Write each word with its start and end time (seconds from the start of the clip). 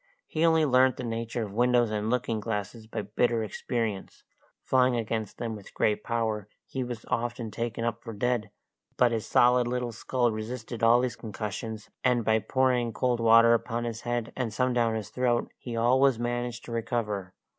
He 0.25 0.43
only 0.43 0.65
learnt 0.65 0.97
the 0.97 1.03
nature 1.03 1.43
of 1.43 1.53
windows 1.53 1.91
and 1.91 2.09
looking 2.09 2.39
glasses 2.39 2.87
by 2.87 3.03
bitter 3.03 3.43
experience; 3.43 4.23
flying 4.63 4.95
against 4.95 5.37
them 5.37 5.55
with 5.55 5.75
great 5.75 6.03
force, 6.07 6.47
he 6.65 6.83
was 6.83 7.05
often 7.07 7.51
taken 7.51 7.85
up 7.85 8.01
for 8.03 8.11
dead; 8.11 8.49
but 8.97 9.11
his 9.11 9.27
solid 9.27 9.67
little 9.67 9.91
skull 9.91 10.31
resisted 10.31 10.81
all 10.81 11.01
these 11.01 11.15
concussions, 11.15 11.91
and 12.03 12.25
by 12.25 12.39
pouring 12.39 12.93
cold 12.93 13.19
water 13.19 13.53
upon 13.53 13.83
his 13.83 14.01
head 14.01 14.33
and 14.35 14.51
some 14.51 14.73
down 14.73 14.95
his 14.95 15.09
throat, 15.11 15.51
he 15.59 15.75
always 15.75 16.17
managed 16.17 16.65
to 16.65 16.71
recover. 16.71 17.35